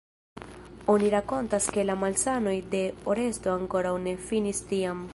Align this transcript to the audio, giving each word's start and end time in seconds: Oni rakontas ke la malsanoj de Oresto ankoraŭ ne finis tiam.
Oni 0.93 1.11
rakontas 1.15 1.69
ke 1.77 1.85
la 1.91 1.97
malsanoj 2.05 2.57
de 2.73 2.83
Oresto 3.15 3.55
ankoraŭ 3.61 3.97
ne 4.09 4.21
finis 4.31 4.69
tiam. 4.73 5.07